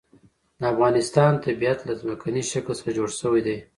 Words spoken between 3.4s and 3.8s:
دی.